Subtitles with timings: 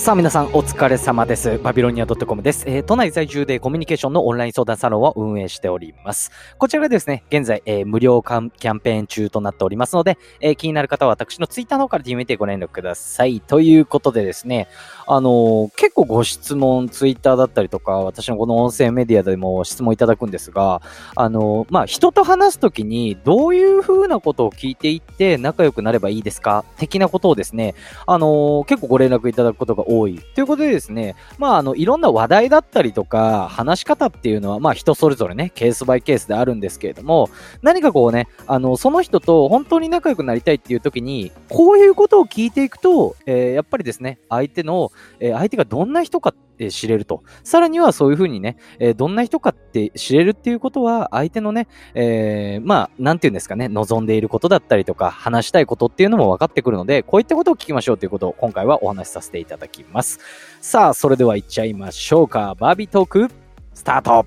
[0.00, 1.58] さあ皆さんお疲れ様です。
[1.58, 6.30] バビロニア .com です、えー、都内在住でコミュニケーションのオンライン相談サロンを運営しております。
[6.56, 13.42] こちらがですね、現在、えー、無料キャンペーン中となっておりますので、えー、気になる方は私のツイッターの方から DM てご連絡ください。
[13.42, 14.68] ということでですね、
[15.06, 20.80] あの結構ご質問、ツイッターだったりとか、私のこの音声メディアでも質問いただくんですが、
[21.14, 26.64] あのまあ、人と話すときにどういう風なことを聞いていって仲良くなればいいですか？
[26.78, 27.74] 的なことをですね、
[28.06, 30.20] あの結構ご連絡いただくことが多い。
[30.34, 37.28] ということでですね、まあ、あの、いろんな話題だったりとか、話し方っていうのは、まあ、人それぞれね、ケースバイケースであるんですけれども、
[37.62, 47.22] 何かこうね、あの、その人と本当に仲良くなりたいっていう時に、こういうことを聞いていくと、えー、やっぱりですね、相手の、えー、相手がどんな人かって知れると。
[47.42, 60.18] さらにはそういうふうにね、えー、どんな人かって知れるっていうことは、相手のね、えー、まあ、なんていうんですかね、望んでいることだったりとか、話したいことっていうのも分かってくるので、こういったことを聞きましょうということを今回はお話しさせていただきます。
[60.60, 62.54] さあ、それでは行っちゃいましょうか。
[62.58, 63.28] バービートーク、
[63.72, 64.26] スタート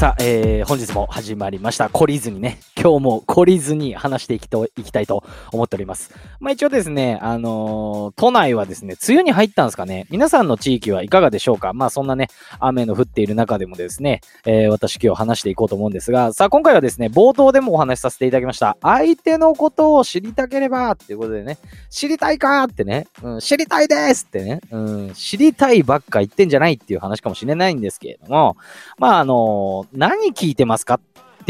[0.00, 1.88] さあ、えー、本日も始まりました。
[1.88, 6.14] 懲りずにね、今日も懲りずに話していきといきたいと思っております。
[6.40, 10.06] まあ一応ですね、あのー、都内はですね、梅雨に入ったんですかね。
[10.08, 18.78] 皆さんの地域はいかがでしょうかまあそんなね、雨の降っている中でもですね、えー、私今日話していこうと思うんですが、さあ今回はですね、冒頭でもお話しさせていただきました。
[18.80, 21.58] 相手のことを知りたければっていうことでね、
[21.90, 28.56] 知りたいかってね、うん、知りたいですってね、うん、知りたいばっか言ってんじゃないっていう話かもしれないんですけれども、
[28.96, 30.98] まああのー何聞いてますか？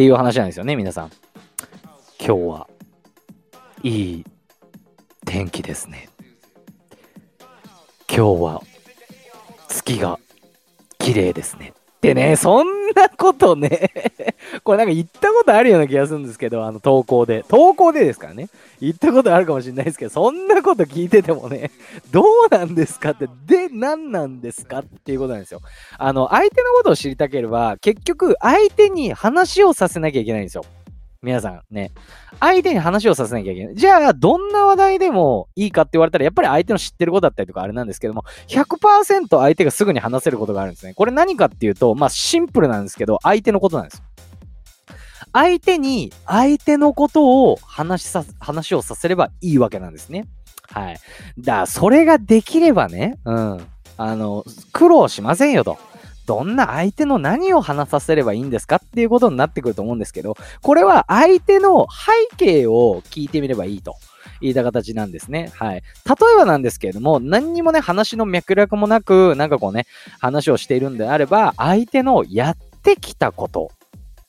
[0.00, 1.10] っていう話なんですよね、皆さん。
[2.18, 2.68] 今日は
[3.82, 4.24] いい
[5.26, 6.08] 天気ですね。
[8.08, 8.62] 今日は
[9.68, 10.18] 月が
[10.98, 11.74] 綺麗ですね。
[12.00, 13.90] ってね、そんなことね
[14.64, 17.44] これなんか言ったことあるような気がするんですけど、あの投稿で。
[17.46, 18.48] 投稿でですからね。
[18.80, 21.70] 言ったことあるかもしれないですけど、そんなこと聞いててもね、
[22.10, 25.60] どうなんですかって、で、何なんですかっていうことなんですよ。
[25.98, 30.64] あの、相手のことを知りたければ、結局、相手に話をさせなきゃいけないんですよ。
[31.22, 31.92] 皆さんね、
[32.40, 33.74] 相手に話をさせなきゃいけない。
[33.74, 40.94] じゃあ、どんな話題でもいいかって言われたら、やっぱり相手の知ってることだったりとかあれなんですけども、100%相手がすぐに話せることがあるんですね。
[40.94, 44.02] これ何かっていうと、まあシンプルなんですけど、相手のことなんです。
[45.34, 50.26] 相手に相手のことを話さ、話をさせればいいわけなんですね。
[50.72, 50.98] はい。
[51.38, 53.66] だから、それができればね、うん。
[53.98, 54.42] あの、
[54.72, 55.76] 苦労しませんよと。
[56.26, 63.96] どんな相手の何を話させればいいんですかっていうことになってくると思うんですけど、これは相手の背景を聞いてみればいいと。
[64.40, 65.50] 言いた形なんですね。
[65.54, 65.74] はい。
[65.74, 65.82] 例
[66.34, 69.86] えばなんですけれども、何にもね、話の脈絡もなく、なんかこうね、
[70.18, 73.70] 話をしているんであれば、相手のやってきたこと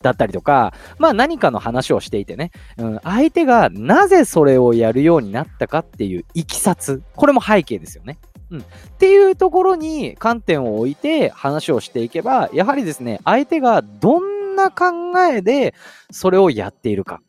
[0.02, 8.18] だったりとか、まあ何かの話をしていてね、うん、相手がなぜそれをやるようになったかっていういきさつ、これも背景ですよね。
[8.52, 8.64] うん、っ
[9.00, 15.74] ていうところに観点を置いて話をしていけば、やはりですね、相手がどんな考えで
[16.12, 17.22] それをやっているか。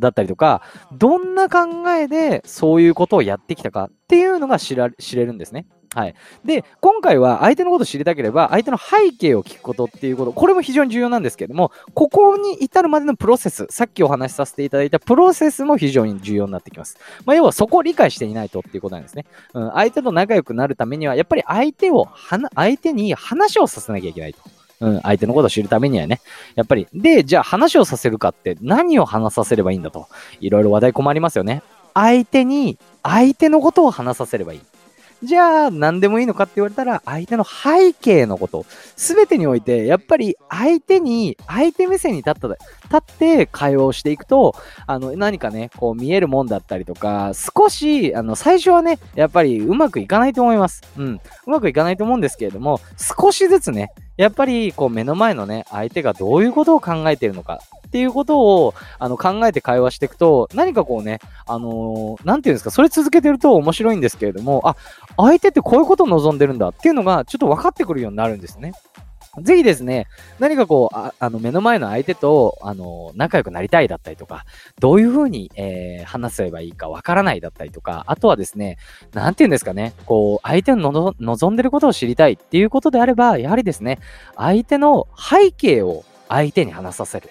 [0.00, 0.60] だったりとか、
[0.92, 5.66] どんな考えでそういうことをやってきたかっていうのが知ら知れるんですね。
[5.94, 6.14] はい。
[6.44, 16.98] で、今回は相手のことを知りたければ、相手の背景を聞くことっていうこと、これも非常に重要なんですけれども、ここに至るまでのプロセス、さっきお話しさせていただいたプロセスも非常に重要になってきます。
[17.24, 19.24] まあ、要はそこを理解していないとっていうことなんですね。
[19.52, 22.08] うん、相手と仲良くなるためには、やっぱり相手を、
[22.56, 24.40] 相手に話をさせなきゃいけないと。
[24.80, 26.20] うん、相手のことを知るためにはね。
[26.56, 30.08] やっぱり、で、じゃあ話をさせるかって何を話させればいいんだと。
[30.40, 31.62] いろいろ話題困りますよね。
[31.94, 34.60] 相手に、相手のことを話させればいい。
[35.24, 42.58] じゃあ、何でもいいのかって言われたら、相手の背景のこと、すべてにおいて、やっぱり相手に、相手目線に立った、立
[42.96, 44.54] って会話をしていくと、
[44.86, 50.82] あの、何かね、こう見えるもんだったりとか、少し、あの、最初はね、やっぱりうまくいかないと思います。
[50.98, 51.20] うん。
[51.46, 64.76] うまくいかないと思うんですけれども、少しずつね、やっぱり、こう目の前のね、相手がどういうことを考えてるのかっていうことを、あの、考えて会話していくと、何かこうね、あのー、なんていうんですか、それ続けてると面白いんですけれども、あ、
[65.16, 68.72] 相手ってこういうことを望んでるんだっていうのが、ちょっと分かってくるようになるんですね。
[69.42, 70.06] ぜひですね、
[70.38, 74.44] 何かこう、ああの、目の前の相手と、あの、仲良くなりたいだったりとか、
[74.78, 78.78] どういうふうに、えー、話せばいいかわからないだったりとか、あとはですね、
[79.12, 83.98] なんて言うんですかね、こう、相手の望んでることを知りたいっていうことであれば、やはりですね、
[84.36, 87.30] 相手の背景を相手に話させる。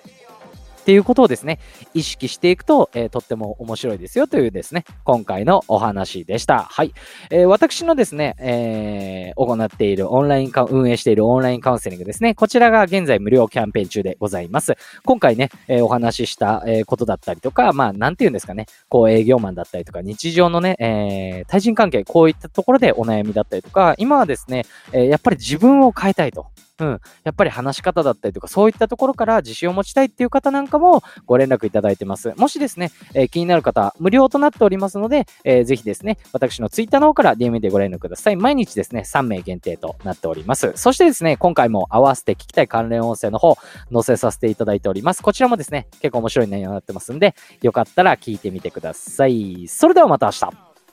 [0.83, 1.59] っていうことをですね、
[1.93, 6.63] 意識していくと、えー、とっても面白いですよというですね、今回のお話でした。
[6.63, 6.93] はい。
[7.29, 14.75] えー、私のですね、えー、行っているオンラインカ運営しているオンラインカウンセリングですね、こちらが現在無料キャンペーン中でございます。
[15.05, 26.47] 今回ね、え、お話しした、えことだったりとか、まあ、なんて言うんですかね、こう営業マンだったりとか、日常のね、え対人関係、こういったところでお悩みだったりとか、今はですね、えやっぱり自分を変えたいと。
[26.79, 32.33] うん、やっぱり話し方だったりとか、そういったところから自信を持ちたいっていう方なんかもご連絡いただいてます。
[32.35, 38.35] もしですね、えー、気になる方、無料となっておりますので、えー、ぜひですね、私の Twitter の方から DM でご連絡ください。
[38.35, 40.71] 毎日ですね、3名限定となっております。
[40.75, 43.55] そしてですね、今回も合わせて聞きたい関連音声の方、
[43.91, 45.21] 載せさせていただいております。
[45.21, 49.67] こちらもですね、結構面白い内容になってますんで、よかったら聞いてみてください。
[49.67, 50.49] それではまた明日。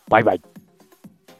[0.09, 0.70] バイバイ。